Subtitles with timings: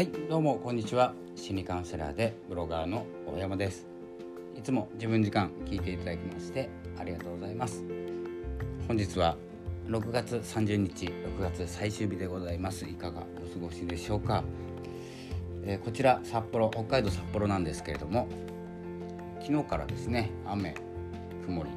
[0.00, 1.12] はいどうもこんにちは。
[1.36, 3.86] 心理カウンセラーでブロガーの大山です。
[4.56, 7.84] いつも自分時間聞いていただきましてありがとうございます。
[8.88, 9.36] 本日は
[9.88, 12.86] 6月30日6月最終日でございます。
[12.86, 14.42] いかがお過ごしでしょうか、
[15.66, 18.26] えー、こちら札幌北海道札幌なんですけれども
[19.42, 20.74] 昨日からですね雨
[21.44, 21.70] 曇り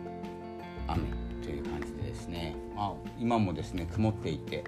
[0.88, 1.04] 雨
[1.44, 4.64] という感じでですね、まあ、今もですね曇っていて、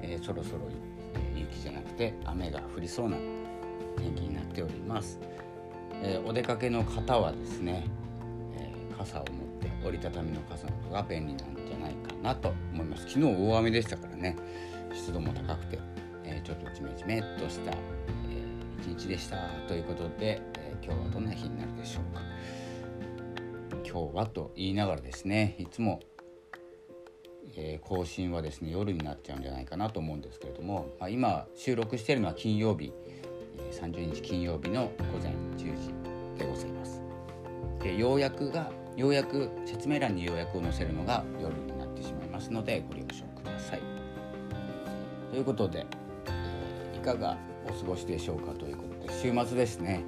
[0.00, 0.60] えー、そろそろ
[1.50, 3.16] 雪じゃなくて雨が降りそうな
[3.96, 5.18] 天気になっております、
[6.02, 7.86] えー、お出かけの方はですね、
[8.56, 13.08] えー、傘を持って折りたたみの傘などが便利なんじゃないかなと思います。
[13.08, 14.36] 昨日大雨でしたからね
[14.92, 15.78] 湿度も高くて、
[16.24, 19.36] えー、ちょっとジメジメっとした、えー、一日でした
[19.68, 22.20] ということで、え今日はどんな日になるでしょうか。
[23.90, 26.00] 今日はと言いながらですねいつも
[27.56, 37.02] えー、更新はですね夜になっちゃうんじゃないかなと思うんですけれども、まあ、今収録しているのは金曜日、えー、30日金曜日の午前10時でございます。
[37.82, 43.80] でようやくがようやく説明欄に要約を載せるのが夜になってしまいますのでご了承ください。
[45.30, 45.86] ということで、
[46.26, 50.02] えー、いかがお過ごしでしょうかということで週末ですね、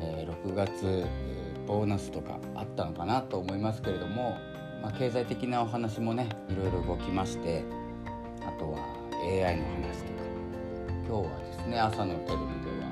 [0.00, 1.06] えー、6月
[1.66, 4.36] ボーナスとかあったのかなと思いますけれども
[4.82, 7.62] まあ、経済的なお話もねいろいろ動きまして
[8.44, 8.78] あとは
[9.22, 10.22] AI の話とか。
[11.08, 12.88] 今日はですね朝のテレビでは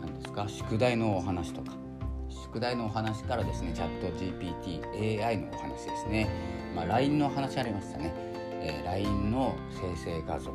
[0.00, 0.48] 何ですか？
[0.48, 1.72] 宿題のお話とか。
[2.30, 6.28] 宿題のお話からですねチャット GPTAI のお話ですね、
[6.74, 8.12] まあ、LINE の話ありましたね、
[8.60, 10.52] えー、LINE の生成画像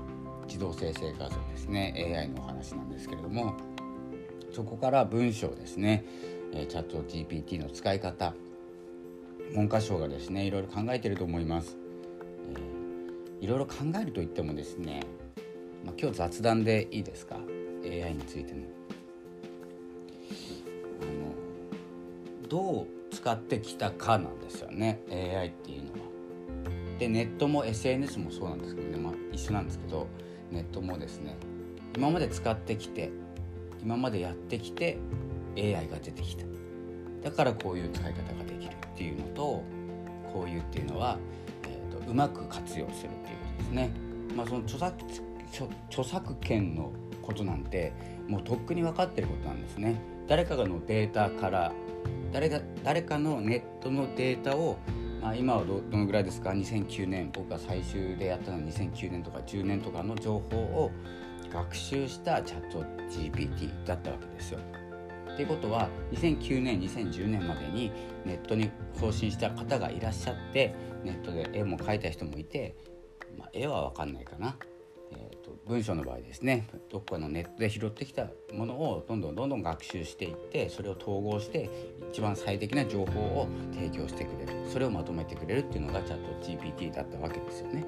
[0.47, 1.93] 自動生成画像ですね。
[2.17, 3.55] AI のお話なんですけれども。
[4.53, 6.05] そこから文章ですね、
[6.53, 8.33] え、チャット GPT の使い方。
[9.53, 11.77] 文科省がですねいろいろ考えていると思います、
[12.53, 15.01] えー、いろいろ考えると言ってもですね、
[15.85, 17.37] まあ、今日雑談でいいですか
[17.83, 18.61] ？AI についての。
[21.01, 21.05] あ
[22.43, 25.97] のどう使ってきたかなんですよね AI っていうのは。
[26.99, 30.07] でネットも SNS もそうなんですけどね、まあ、一緒なんですけど
[30.51, 31.37] ネットもですね
[31.95, 33.11] 今まで使ってきて
[33.83, 34.97] 今までやってきて
[35.55, 36.56] AI が出てきた。
[37.27, 39.41] だからこういう使い方ができるっていうのと
[40.31, 41.17] こういうっていうのは、
[41.63, 43.91] えーと、うまく活用するっていうことですね。
[44.33, 44.95] まあ、その著作
[45.89, 47.91] 著作権のことなんて
[48.29, 49.99] もうとっくに分かってることなんですね。
[50.27, 51.73] 誰かのデータから
[52.31, 54.77] 誰が誰かのネットのデータを、
[55.21, 60.91] まあ、今はどどのぐらいですか？2009年僕が最終でやったのは2009年とか10年とかの情報を
[61.51, 64.59] 学習したチャット GPT だったわけですよ。
[65.37, 67.91] っていうことは2009年2010年までに
[68.25, 72.75] ネットに更新した方がいらっしゃってネットで絵も描いた人もいて、
[73.37, 74.55] まあ、絵は分かんないかな、
[75.11, 81.69] えーと、文章の場合ですねどこかのネットで拾ってきたものをどんどんどんどん学習していってそれを統合して
[82.11, 87.85] 一番最適な情報を提供してくれるそれをまとめてくれるっていうのがチャット GPT だったわけですよね。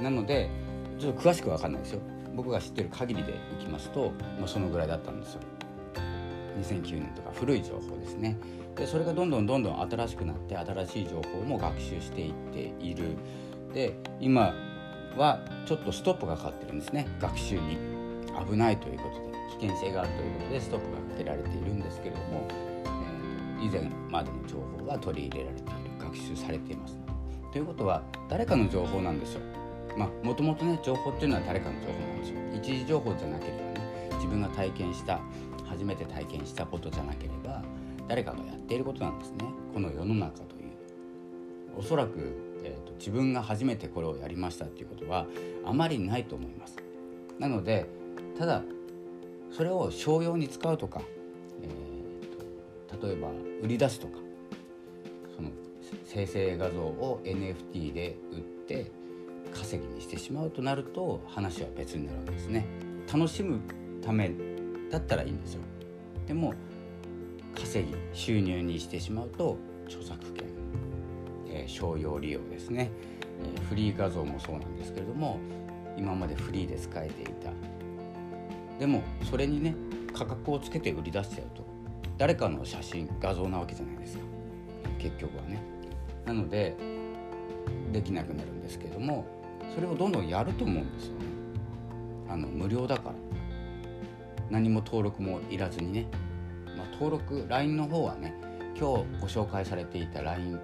[0.00, 0.50] なので
[0.98, 2.00] ちょっと詳しく分かんないですよ。
[2.34, 5.40] 僕が知ってる限りでいきますと、まあ、そのぐらいだったんですよ。
[6.60, 8.36] 2009年とか古い情報ですね。
[8.76, 13.16] でそれがどんどんどんどん新しくなって新しい情報も学習していっている。
[13.72, 14.54] で今
[15.16, 17.06] はちょっとストップがかかってるんですね。
[17.20, 17.78] 学習に。
[18.46, 22.46] 危ないということで危険性があるということでストップがかけられているんですけれども、
[23.58, 25.88] えー、以前までの情報が取り入れられている。
[25.98, 26.96] 学習されています、
[27.52, 29.40] ということは誰かの情報なんですよ。
[29.96, 32.38] まあもともとね情報っていうのは誰かの情報なんですよ。
[32.54, 35.20] 一時情報じゃなければね自分が体験した
[35.68, 37.62] 初めて体験したことじゃなければ
[38.08, 39.38] 誰かがやっていることなんですね。
[39.72, 40.68] この世の中という。
[41.76, 42.34] おそらく、
[42.64, 45.26] えーと、自分が初めてこれをやりましたっていうことは
[45.64, 46.76] あまりないと思います。
[47.38, 47.86] なので
[48.36, 48.62] ただ
[49.52, 51.02] それを商用に使うとか、
[51.62, 53.28] えーと、例えば
[53.62, 54.18] 売り出すとか
[55.36, 55.50] その
[56.04, 58.90] 生成画像を NFT で売って
[59.54, 62.66] 稼ぎにしてしまうとなると話は別になるわけですね。
[63.12, 63.60] 楽しむ
[64.02, 64.30] ため
[64.90, 65.62] だったらいいんですよ。
[66.26, 66.54] でも
[67.54, 69.56] 稼ぎ収入にしてしまうと
[69.86, 70.46] 著作権、
[71.48, 72.90] えー、商用利用ですね、
[73.42, 75.38] えー、フリー画像もそうなんですけれども
[75.96, 77.50] 今までフリーで使えていた。
[78.78, 79.74] でもそれにね
[80.14, 81.64] 価格をつけて売り出しちゃうと
[82.16, 84.24] 誰かの写真画像なわけじゃないですか。
[84.98, 85.60] 結局はね。
[86.24, 86.76] なので
[87.92, 89.24] できなくなるんですけれども
[89.74, 91.24] それをどんどんやると思うんですよね。
[92.28, 93.14] あの無料だから。
[94.50, 96.06] 何も登録もいらずにね、
[96.76, 98.34] まあ、登録 LINE の方はね
[98.78, 100.58] 今日ご紹介されていた LINE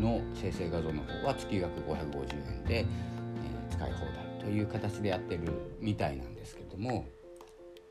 [0.00, 2.86] の生成画像の方は月額550円で、え、
[3.70, 5.42] 使い放題という形でやってる
[5.80, 7.06] みたいなんですけども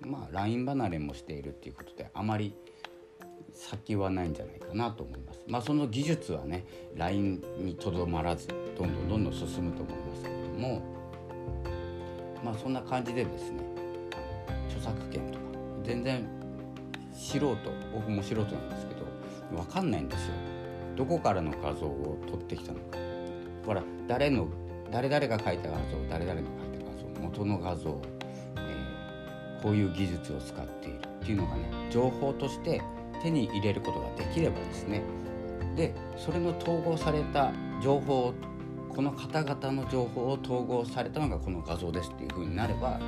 [0.01, 2.55] まあ LINE 離れもしているっていうことであまり
[3.53, 5.39] 先はないんじゃないかなと思います。
[5.47, 6.65] まあその技術はね
[6.95, 10.81] LINE にとどまらずどんどんどんどん進むと思いますけれども
[12.43, 13.72] まあそんな感じでですね
[14.77, 15.39] 著作権とか
[15.83, 16.27] 全然
[17.13, 17.55] 素人
[17.93, 19.05] 僕も素人なんですけど
[19.63, 20.33] 分かんないんですよ。
[20.95, 22.97] どこからの画像を撮ってきたのか。
[23.65, 24.47] ほら誰の
[24.91, 28.01] 誰々が描いた画像誰々の描いた画像元の画像、
[28.57, 32.81] えー、こういう技術を使っているっていうのがね情報として
[33.21, 35.01] 手に入れることができればですね
[35.75, 38.33] でそれの統合された情報を
[38.89, 42.99] この方々の情報を統合されたのがこの画像ですっていう風になれば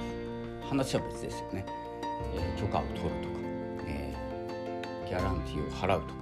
[0.66, 1.66] 話は別ですよね、
[2.36, 3.16] えー、許可を取るとか、
[3.88, 6.14] えー、ギャランティーを払うとか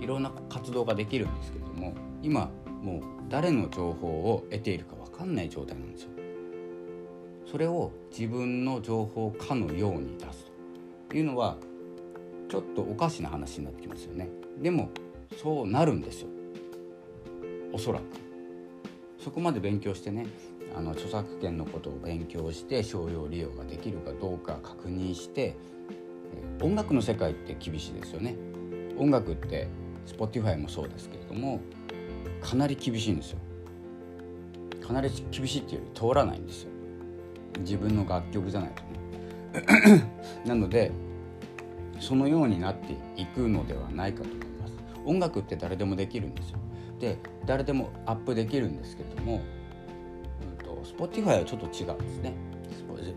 [0.00, 2.50] いろんな活動ができるんですけども今
[2.82, 6.10] もう誰の情報を得ているか分かんない状態なんですよ。
[7.50, 10.50] それを自分の情報かのように出す
[11.08, 11.56] というのは
[12.48, 14.28] ちょっとおかしな話になってきますよね。
[14.60, 14.90] でも
[15.36, 16.28] そうなるんですよ。
[17.72, 18.04] おそらく。
[19.18, 20.26] そこまで勉強してね
[20.74, 25.56] あの著作権のことを勉強して商用利用ができるかどうか確認して
[26.62, 28.36] 音楽の世界って厳しいですよね。
[28.98, 29.68] 音楽って
[30.06, 31.60] Spotify もそうですけれども
[32.40, 33.38] かなり厳しいんですよ。
[34.86, 36.70] かなり厳しいっていうより通らないんですよ。
[37.60, 40.04] 自分の楽曲じゃないとね。
[40.46, 40.92] なので
[41.98, 44.72] そのようになっていくのではないかと思います。
[45.04, 46.58] 音楽って誰でもできるんですよ。
[46.98, 49.40] で誰でもアップできるんですけれども、
[50.84, 52.34] Spotify はちょっと違うんですね。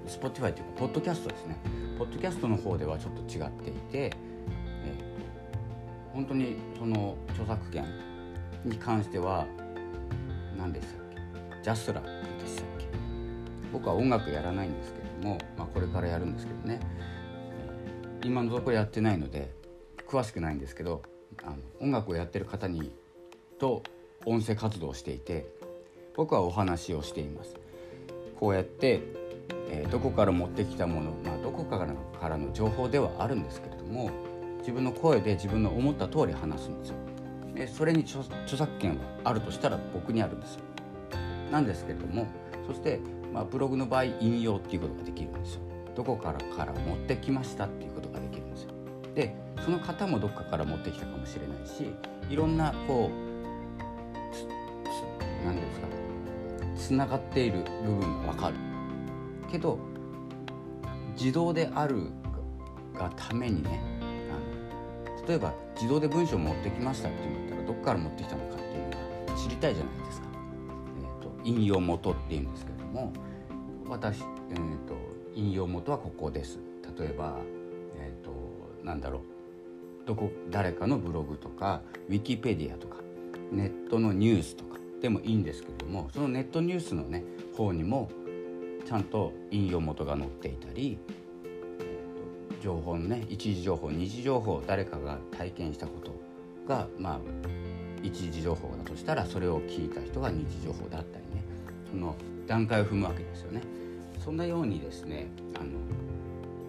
[0.08, 1.58] Spotify っていうかポッドキャストですね。
[1.98, 7.86] ポッドキャストの方ではちょっと違っていて、えー、本当にその著作権
[8.66, 9.46] に関しては
[10.58, 11.64] 何でしたっけ？
[11.64, 12.08] ジャスラで
[12.46, 12.88] したっけ？
[13.72, 16.80] 僕は音楽やらないんですけども、まあ、これからやるんですけどね。
[18.24, 19.54] 今のところやってないので
[20.08, 21.02] 詳しくないんですけど
[21.44, 22.94] あの音楽をやってる方に
[23.60, 23.84] と
[24.26, 25.48] 音声活動をしていて
[26.16, 27.56] 僕はお話をしています。
[28.40, 29.02] こうやって、
[29.70, 34.12] えー、どこから持ってきたもの、まあ、どこからのからの情報ではあるんですけれども
[34.60, 36.96] 自分の声で自分の思った通り話すんですよ。
[37.56, 40.62] でそれに著作権はあるとしたら僕にあるんですよ。
[41.52, 42.28] なんですけれども
[42.68, 43.00] そして、
[43.32, 45.62] まあ、ブログの場合引用っていうことができるんですよ。
[45.96, 48.70] どこからから持ってきましたっていうことができるんですよ。
[49.16, 51.94] でその方もどっかから持ってきたかもしれないし
[52.30, 53.33] いろんなこう
[56.84, 58.56] つながっている部分が分かる。
[59.50, 59.80] けど
[61.18, 62.08] 自動である
[62.94, 70.28] がためにねあの例えば自動で文章を持ってきましたっていうんだったらどこから持ってきたのかっていうのが知りたいじゃないですか。
[71.00, 73.14] えーと、引用元っていうんですけれども
[73.88, 74.22] 私、
[74.52, 74.94] えーと
[75.36, 76.60] 引用元はここです。
[76.98, 77.40] 例えば、
[77.98, 78.32] えーと、
[78.84, 79.22] なんだろう。
[80.06, 82.98] どこ誰かのブログとかウィキペディアとか
[83.52, 87.26] ネットのニュースとかでもいいんですけれどもそのネットニュースのね
[87.58, 88.10] 方にも
[88.88, 90.98] ちゃんと引用元が載っていたり、
[91.44, 96.16] えーと、情報のね一時情報二次情報誰かが体験したこと
[96.66, 97.20] がまあ
[98.02, 101.44] 一時情報だとしたらそれを聞いた人が二次情報だったりね
[101.92, 102.16] その
[102.48, 103.62] 段階を踏むわけですよね。
[104.24, 105.72] そんなようにですねあの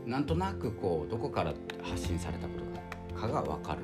[0.06, 2.54] なんとなくこうどこから発信されたこ
[3.14, 3.82] とかが分かる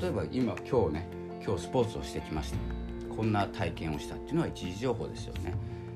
[0.00, 1.08] 例えば今今日ね
[1.44, 2.77] 今日スポーツをしてきました
[3.18, 5.52] こんな体験をしたっていうのは一時情報ですよね。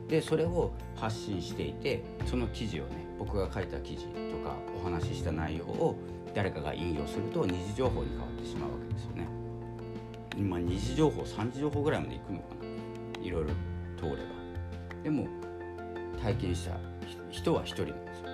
[0.09, 5.97] でそれを発信していてその記事をね僕が書いた記事とかお話しした内容を
[6.35, 9.29] 誰かが引用すると二次情報に変わってしまうわけですよね。
[10.37, 13.25] 今二次情報三次情報ぐらいまでいくのかな。
[13.25, 13.51] いろいろ
[13.97, 14.19] 通れば。
[15.05, 15.29] でも
[16.21, 16.75] 体験した
[17.31, 18.27] 人は一人なんですよ。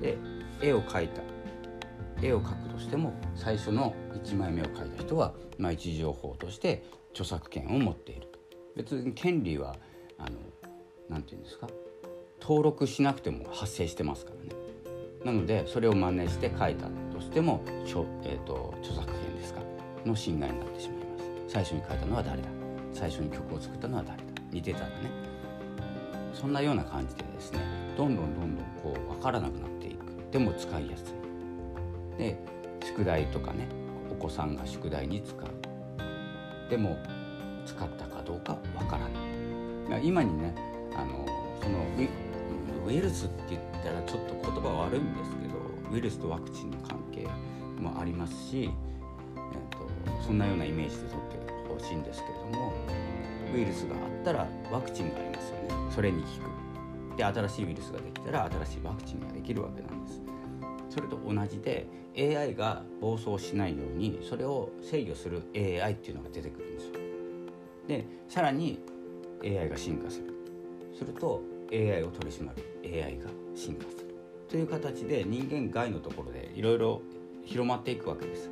[0.00, 0.18] で
[0.62, 1.20] 絵を描いた。
[2.22, 6.82] 絵を描くとしても最初の1枚目を描いた人は、まあ、一時情報として
[7.14, 8.38] 著作権を持っていると。
[8.76, 9.76] 別に権利は
[10.18, 10.30] あの
[11.08, 11.68] なて言うんですか？
[12.40, 14.50] 登録しなくても発生してますからね。
[15.24, 17.62] なのでそれを真似して書いたとしても、
[18.24, 19.60] えーと、著作権ですか？
[20.04, 21.24] の侵害になってしまいます。
[21.48, 22.48] 最初に書いたのは誰だ？
[22.92, 24.24] 最初に曲を作ったのは誰だ？
[24.50, 24.94] 似てたらね。
[26.34, 27.60] そんなような感じでですね
[27.96, 30.04] どんどんどんどんこう分からなくなっていく。
[30.32, 31.14] でも使いやす
[32.16, 32.18] い。
[32.18, 32.36] で
[32.84, 33.68] 宿題とかね
[34.10, 35.48] お子さんが宿題に使う
[36.68, 36.98] でも
[37.66, 40.06] 使ったかどうか分からない。
[40.06, 40.54] 今にね
[40.94, 41.26] あの
[41.62, 41.78] その
[42.86, 45.54] ウイルスって言ったらちょっと言葉悪いんですけど
[45.92, 47.28] ウイルスとワクチンの関係
[47.80, 52.72] もありますし、えーと、そんなようなイメージでとってほしいんですけれども
[53.54, 55.92] ウイルスがあったらワクチンがありますよね。
[55.94, 57.16] それに効く。
[57.16, 60.23] で新しいウイルスができたら新しいワクチンができるわけなんです。
[60.94, 61.86] それと同じで
[62.16, 66.92] AI が暴走しないようにそれを制御する AI っていうのが出てくるんですよ。
[67.88, 68.78] でさらに
[69.42, 70.32] AI が進化する。
[70.96, 72.62] すると AI を取り締まる。
[72.84, 74.14] AI が進化する。
[74.48, 77.02] という形で人間外のところでいろいろ
[77.44, 78.48] 広まっていくわけです。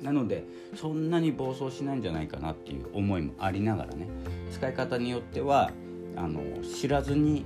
[0.00, 0.44] なので
[0.76, 4.06] そんなに暴走しないんじゃないかなっていう思いもありながらね
[4.52, 5.70] 使い方によっては
[6.14, 7.44] あの知らずに、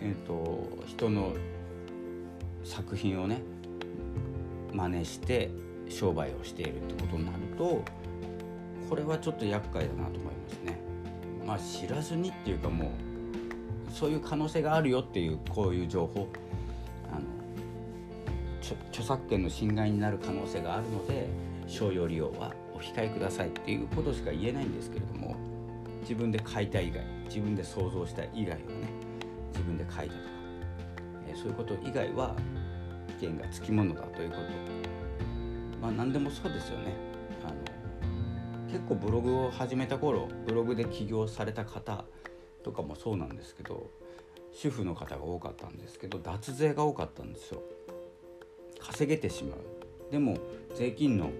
[0.00, 1.32] えーと、人の
[2.64, 3.42] 作品をね
[4.72, 5.50] 真似して
[5.88, 7.82] 商売をしているってことになると
[8.88, 10.80] これはちょっと厄介だなと思いますね。
[11.46, 16.28] まあ知らずにっていうかもうそういう可能性があるよっていうこういう情報
[17.10, 17.22] あの
[18.90, 21.28] 著作権の侵害になる可能性があるので
[21.66, 25.36] 商用利用はお控えくださいっていうことしか言えないんですけれども
[26.02, 28.64] 自分で書いた以外自分で想像した以外はね
[29.52, 30.37] 自分で書いたとか、
[31.38, 32.34] そういうこと以外は
[33.20, 34.42] 危険がつきものだということ。
[35.80, 36.92] まあ何でもそうですよね。
[37.44, 42.04] あの結構ブログを始めた頃ブログで起業された方
[42.64, 43.88] とかもそうなんですけど
[44.52, 47.62] 主婦の方が多かったんですけど脱税が多かったんですよ。
[48.80, 49.58] 稼げてしまう。
[50.10, 50.36] でも
[50.74, 51.30] 税金の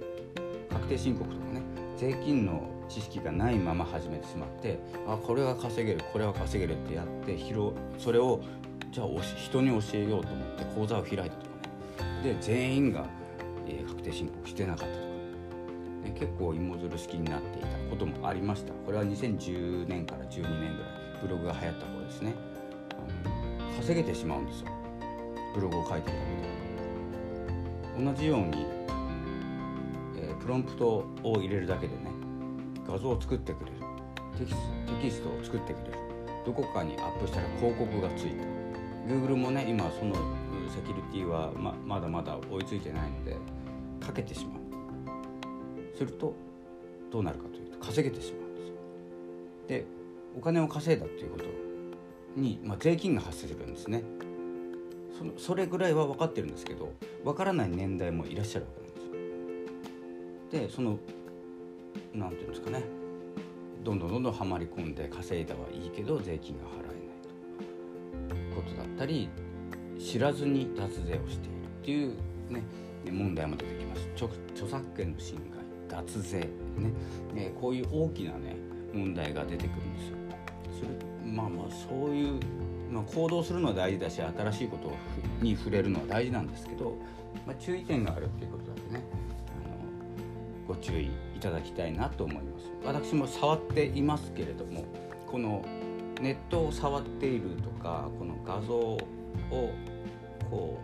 [0.71, 1.62] 確定申告とかね
[1.97, 8.40] 税金の知識がないまま始めてしまってあこれは稼げるこれは稼げるってやって広それを
[8.90, 11.37] じゃあ人に教えようと思って講座を開いたとか
[12.23, 12.23] ね。
[12.23, 13.07] で全員が、
[13.66, 15.07] えー、確定申告してなかったとか、
[16.04, 18.73] ね、結構芋づる式になっていたこともありました。
[18.73, 20.92] これは2010年から12年ぐらい
[21.23, 22.35] ブログが流行った頃ですね。
[22.92, 22.95] あ
[23.66, 24.68] の稼げてしまうんですよ。
[25.54, 26.25] ブログを書いてるだ
[27.97, 28.04] けで。
[28.04, 28.66] 同じように、
[30.16, 32.11] えー、プロンプトを入れるだけでね
[32.87, 33.76] 画像を作ってくれる。
[34.38, 35.99] テキステキストを作ってくれる。
[36.47, 38.58] どこかにアップしたら広告がついた。
[39.07, 40.14] Google もね今その
[40.69, 43.37] セキュリティはままだまだ追いついてないので
[44.00, 44.59] かけてしまう。
[45.97, 46.35] すると
[47.11, 48.75] どうなるかというと稼げてしまうんですよ。
[49.67, 49.85] で
[50.37, 51.45] お金を稼いだっていうこと
[52.37, 54.05] に、まあ、税金が発生するんですね。
[55.19, 56.93] そのそれぐらいは分かってるんですけど
[57.25, 59.00] 分からない年代もいらっしゃるわけなんで
[60.50, 60.67] すよ。
[60.67, 60.99] でその
[62.14, 62.85] 何て言うんですかね。
[63.83, 66.98] どんどんどんどんはまり込んで稼いだはいいけど税金が払え
[68.62, 69.29] ことだったり
[69.99, 72.09] 知らずに脱税をしているっていう
[72.53, 72.62] ね
[73.11, 74.09] 問題も出てきます。
[74.55, 76.49] 著作権の侵害脱税ね。
[77.35, 78.57] ねこういう大きなね
[78.93, 80.17] 問題が出てくるんですよ。
[80.79, 82.41] それまあまあそういう、
[82.91, 84.93] まあ、行動するのは大事だし新しいこと
[85.41, 86.97] に触れるのは大事なんですけど、
[87.47, 89.05] まあ、注意点があるっていうことだけね
[89.65, 91.11] あのご注意い
[91.41, 92.71] ただきたいなと思います。
[92.85, 94.85] 私も触っていますけれども
[95.27, 95.65] この
[96.21, 98.99] ネットを触っているとかこの画像を
[100.51, 100.79] こ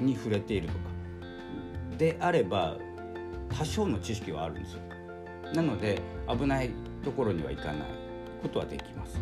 [0.00, 0.78] うに触れているとか
[1.98, 2.76] であれば
[3.48, 4.80] 多少の知識はあるんですよ
[5.54, 6.70] なので危ない
[7.04, 7.76] ところには行かない
[8.42, 9.18] ことはできます。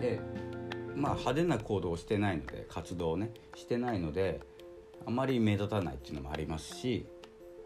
[0.00, 0.20] で
[0.94, 4.40] まあ派手な行動をしてないので活動をねしてないので
[5.06, 7.06] あまり目立たないっていうのもありますし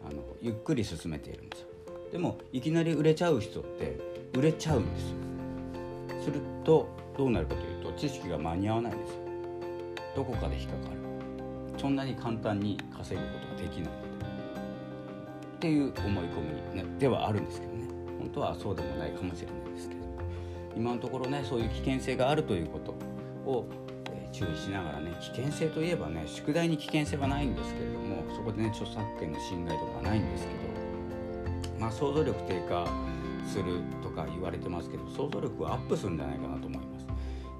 [0.07, 1.67] あのゆっくり進めているんですよ。
[2.11, 3.99] でもいきなり売れちゃう人って
[4.33, 5.34] 売れちゃうんですよ。
[6.25, 9.19] するとどうなるかというと知識が間に合わないんですよ。
[10.15, 10.97] どこかで引っかかる。
[11.77, 13.91] そんなに簡単に稼ぐことができない。
[15.55, 16.41] っていう思い込
[16.73, 17.87] み、ね、ではあるんですけどね
[18.19, 20.01] 本当はそうでもないかもしれないですけど
[20.75, 22.91] 今のところねそういう危険性があるということ
[23.49, 23.65] を、
[24.31, 32.85] 注意しながらね危険性といえばね宿題に危険性はないんですけれどもそこでね著作権の侵害とかはないんですけどまあ想像力低下
[33.45, 37.05] するとか言われてますけど想像力はアップするんじゃないかなと思います。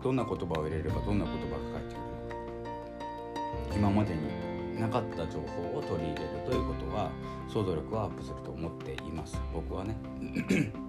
[0.04, 3.76] どんな言葉を入れればどんな言葉が返ってくるのか。
[3.76, 7.10] 今までになかった情報を取り入れるということは
[7.48, 9.40] 想像力はアップすると思っています。
[9.54, 9.96] 僕はね。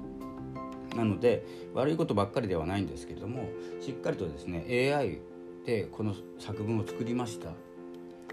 [0.94, 3.50] なので悪いことばっかりではないんですけれども
[3.82, 5.18] しっかりとですね AI
[5.66, 7.50] でこの作文を作りました、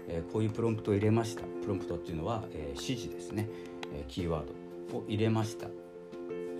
[0.08, 1.42] え、こういうプロンプトを入れました。
[1.42, 3.48] プロンプトっていうのは、えー、指示ですね、
[3.92, 4.46] えー、キーワー
[4.90, 5.66] ドを入れました。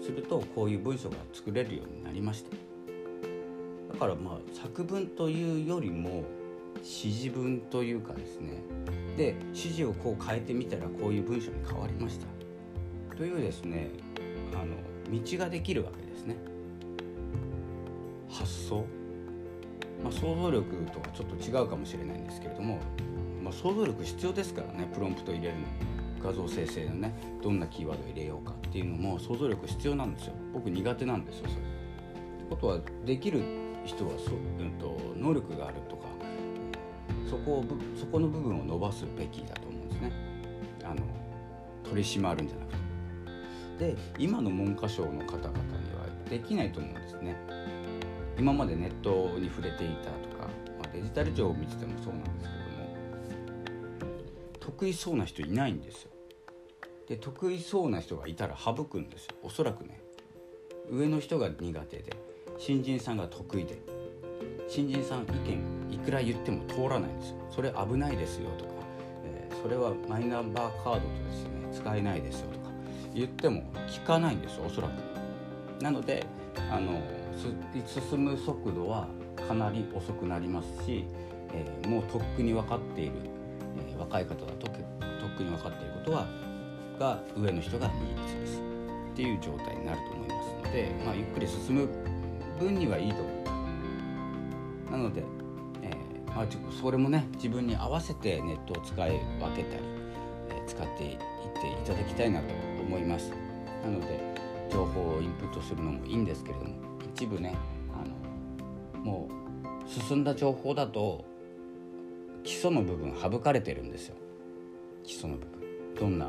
[0.04, 2.50] するとこういう文章が作れるようになりました。
[3.94, 6.24] だからまあ作文というよりも
[6.76, 8.62] 指示文というかですね。
[9.16, 12.26] で指示をこう変えてみたらこういう文章に変わりました。
[13.16, 13.90] というですね
[14.52, 14.76] あの
[15.10, 16.36] 道ができるわけですね。
[18.28, 18.84] 発想、
[20.02, 22.78] まあ、想像力とはちょっと違うかもしれないんですけれども、
[23.42, 25.60] まあ、想像力必要ですからねプロンプト入れるの。
[25.60, 25.93] に
[26.24, 30.32] 画像生成のねどんなキーワードを入れようかっていうのも想像力必要なんですよ。
[30.54, 31.56] 僕苦手なんですよそれ。
[31.56, 33.42] ってことはできる
[33.84, 36.06] 人はそ、うんと、能力があるとか
[37.28, 37.64] そこを
[37.94, 40.12] そこの部分を伸ばすべきだと思うんですね。
[40.84, 41.02] あの
[41.82, 42.84] 取り締まるんじゃなくて。
[43.92, 45.48] で今の文科省の方々に
[45.94, 47.36] はできないと思うんですね。
[48.38, 52.64] 今までネットに触れていたとか、まあ、デジタル庁を見ててもそうなんですけど
[54.06, 54.14] も
[54.58, 56.13] 得意そうな人いないんですよ。
[57.08, 59.34] で得意そうな人がいたら省くんですよ。
[59.42, 60.00] おそらくね。
[60.90, 62.16] 上の人が苦手で
[62.58, 63.78] 新人さんが得意で。
[64.68, 65.26] 新人さん意
[65.90, 67.36] 見いくら言っても通らないんですよ。
[67.50, 68.70] それ危ないですよとか、
[69.24, 72.70] えー、それはマイナンバーカードとですね使えないですよとか
[73.14, 75.82] 言っても聞かないんですよおそらく。
[75.82, 76.24] なので
[76.70, 77.00] あの
[77.86, 79.06] 進む速度は
[79.46, 81.04] かなり遅くなりますし、
[81.52, 83.12] えー、もうとっくに分かっている、
[83.88, 86.26] えー、若い方だととっくに分かっていることは
[86.98, 88.60] が上の人が握りつぶす。
[89.14, 91.88] っていう状態になると思いますので、まあ、ゆっくり進む
[92.58, 93.22] 分にはいいと。
[93.22, 93.40] 思いま
[94.88, 95.22] すなので、
[95.82, 96.46] えーまあ、
[96.80, 99.10] それもね自分に合わせてネットを使い
[99.40, 99.82] 分けたり、
[100.50, 101.18] えー、使っていっ
[101.60, 102.46] ていただきたいなと
[102.80, 103.30] 思います。
[103.84, 104.20] なので
[104.70, 106.74] 情報をインプットするのもいいんですけれども
[107.14, 107.54] 一部ね
[107.92, 108.04] あ
[108.98, 109.28] のも
[109.84, 111.24] う進んだ情報だと
[112.42, 114.16] 基礎の部分省かれてるんですよ。
[115.04, 115.54] 基礎の部分。
[115.94, 116.28] どんな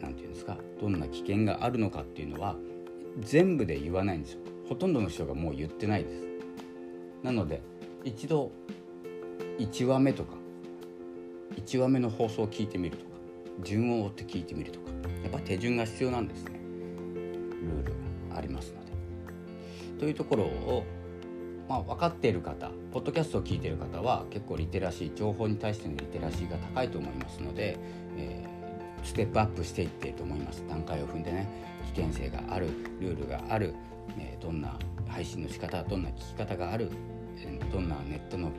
[0.00, 2.56] 何、て言うんですかどんな危険があるのかっていうのは
[3.20, 4.40] 全部で言わないんですよ。
[4.68, 6.22] ほとんどの人がもう言ってないです。
[7.22, 7.60] なので
[8.04, 8.50] 一度
[9.58, 10.34] 1話目とか
[11.56, 13.10] 1話目の放送を聞いてみるとか
[13.62, 14.90] 順を追って聞いてみるとか
[15.22, 16.58] やっぱ手順が必要なんですね。
[17.62, 17.92] ルール
[18.30, 18.90] がありますので。
[19.98, 20.84] というところを
[21.70, 27.78] まあ、分かっている方ポッドキャストを聞いている方は結構リテラシー情報に対してのリテラシーが高いと思いますので、
[28.16, 28.59] えー、
[29.02, 30.62] ステップアップしていっていると思います。
[30.68, 31.48] 段階を踏んでね
[31.94, 32.68] 危険性がある
[33.00, 33.74] ルールがある、
[34.18, 34.78] え、どんな
[35.08, 36.90] 配信の仕方どんな聞き方がある、
[37.38, 38.50] え、どんなネットの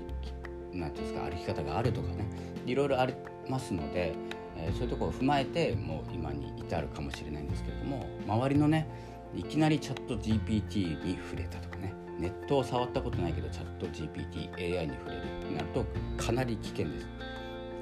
[0.73, 2.25] 何て言うんですか歩き方があるとかね
[2.65, 3.13] いろいろあり
[3.47, 4.13] ますので、
[4.57, 8.87] え、そういうところを踏まえてもう今に至るかもしれないんですけれども周りのね
[9.35, 15.85] いきなりチャット GPT に触れたとかねネットを触ったことないけどチャット GPTAI に触れるってなると
[16.17, 17.07] かなり危険です。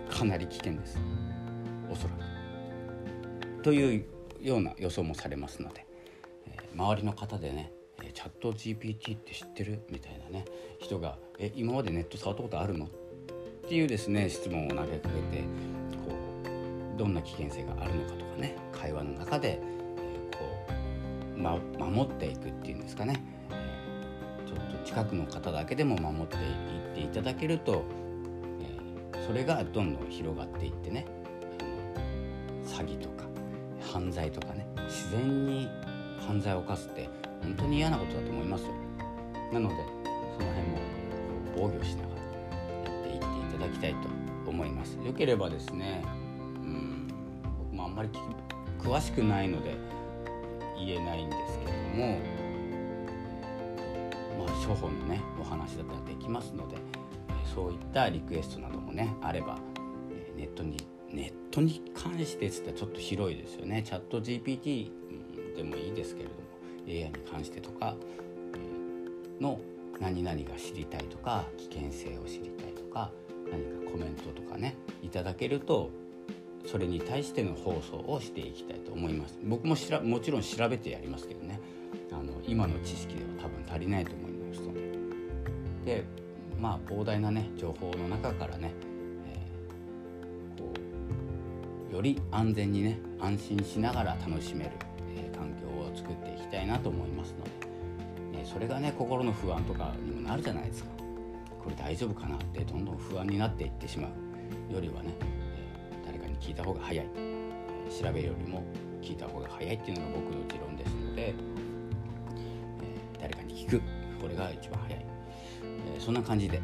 [0.09, 0.97] かなり危険です。
[1.89, 2.38] おそらく。
[3.61, 4.05] という
[4.41, 5.85] ような予想もされますので、
[6.47, 7.71] えー、周りの方でね
[8.13, 10.45] チャット GPT って知ってるみたいなね
[10.79, 12.89] 人が「え今までネット触ったことあるの?」っ
[13.67, 15.43] ていうですね質問を投げかけて
[16.05, 16.15] こ
[16.95, 20.45] うどんな危険性があるのかとかね会話の中で、えー、こ
[21.35, 27.83] う、ま、守っていくっていうんですかねえちょっと近くの方だけでも守っていっていただけると、
[29.13, 31.05] えー、それがどんどん広がっていってね
[32.65, 33.28] 詐欺とか
[33.91, 35.67] 犯罪とかね自然に
[36.27, 37.09] 犯罪を犯すって
[37.41, 38.69] 本当に嫌なことだと思いますよ。
[39.51, 39.75] なので
[40.37, 40.77] その辺も
[41.55, 43.25] 防御しながらやっていって
[43.55, 43.97] いただきたいと
[44.49, 44.97] 思います。
[45.03, 46.03] よければですね
[46.61, 47.07] うん
[47.71, 48.09] 僕もあんまり
[48.79, 49.75] 詳しくないので
[50.77, 52.39] 言えないんですけれども
[54.65, 56.77] 処方のねお話だったらできますので
[57.55, 59.57] そういったリクエストなどもねあれば
[60.35, 60.77] ネットに
[61.11, 63.83] ネットに関してっつったらちょっと広いですよね。
[63.83, 64.91] チャット GPT
[65.55, 66.41] でもいいですけれども
[66.87, 67.95] AI に関してとか
[69.39, 69.59] の
[69.99, 73.11] 何々が知りたいとか危険性を知りたいとか
[73.51, 75.89] 何かコメントとかねいただけると
[76.65, 79.37] それに対しての放送をしていきたいと思います。
[79.43, 81.59] 僕もしらもちろん調べてやりますけどね。
[82.11, 84.81] あの今の知識では多分足りないと思いますので
[85.85, 86.03] で
[86.59, 88.73] まあ膨大なね情報の中からね、
[89.25, 90.88] えー、こう
[91.99, 94.71] より安全にね安心しながら楽しめる、
[95.17, 97.43] えー、環境を作っていきたいなと思いますの
[98.31, 100.91] で、ね、それがね心の不安とかにもなるじゃないですか。
[101.61, 104.73] これ大丈夫かなってどんどん不安になっていってしまう。
[104.73, 107.05] よりはね、えー、誰かに聞いた方が早い、
[108.01, 108.63] 調べるよりも
[109.01, 111.33] 聞いた方が早いっていうのが僕の持論ですので、え
[113.19, 113.81] 誰かに聞く。
[114.21, 115.05] これが一番早い。
[115.97, 116.61] えそんな感じで、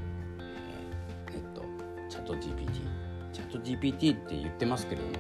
[1.28, 1.62] えー、ネット
[2.08, 3.05] チャット GPT
[3.36, 5.14] チャット GPT って言ってますけれども、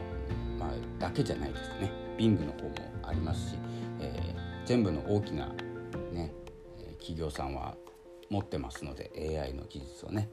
[0.57, 1.91] まあ、だけじゃないですね。
[2.17, 3.55] Bing の方もありますし、
[3.99, 5.47] えー、全部の大きな、
[6.13, 6.31] ね、
[6.99, 7.75] 企業さんは
[8.29, 10.29] 持ってますので AI の技術をね、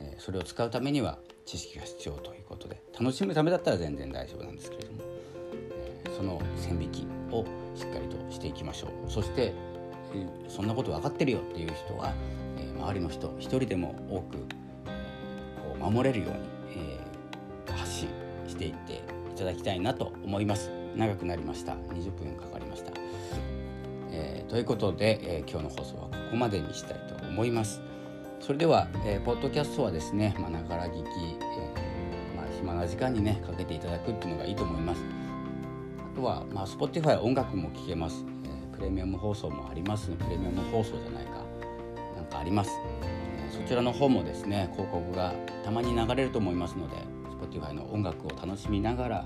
[0.00, 7.44] えー、それを使うためには知識が必要ということで楽しむためだったら全然大丈夫なんですけれども、えー、その線引きを
[7.74, 9.10] しっかりとしていきましょう。
[9.10, 9.52] そして、
[10.14, 12.14] えー、そんなこと分かってるよっていう人は
[12.58, 14.46] え周りの人一人でも多くこ
[15.74, 16.53] う守れるように、
[18.54, 19.02] えー、発信していって
[19.34, 20.70] いただきたいなと思います。
[20.96, 21.72] 長くなりました。
[21.72, 22.92] 20分かかりました、
[24.10, 27.80] えー、ということで、えー、今日の放送はここまでにしたいと思います。
[28.40, 35.00] それでは、えー、ポッドキャストはですねながら聞き、えーまあ、暇な時間にねかけていただくっていうのがいいと思います。
[36.12, 40.10] あとは、まあ、Spotify 音楽も聴けます、えー、プレミアム放送もあります。
[40.10, 41.42] プレミアム放送じゃないか。
[42.16, 42.70] なんかあります、
[43.02, 46.96] え、そちらの方もですね広告がたまに流れると思いますので
[47.54, 49.24] Spotify の音楽を楽しみながら、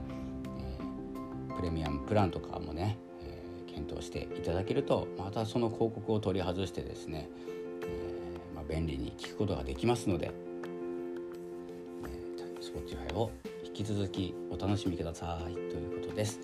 [0.59, 7.29] えー、プレミアムプランとかもね、えー、検討していただけるとまたその広告を取り外してですね、
[7.83, 10.31] えーまあ、便利に聞くことができますので、
[12.05, 13.31] えー、Spotify を
[13.65, 16.41] 引き続きお楽しみくださいということです。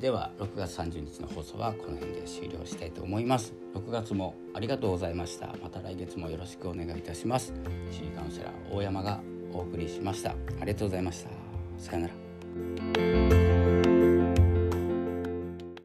[0.00, 3.54] では6月30日の放送はこの辺で終了したいと思います。
[3.74, 5.48] 6月もありがとうございました。
[5.60, 7.52] また来月もよろしくお願いいたします。
[7.90, 9.20] シーカウンセラー大山が
[9.52, 10.30] お送りしました。
[10.30, 10.34] あ
[10.64, 11.30] りがとうございました。
[11.78, 13.39] さようなら。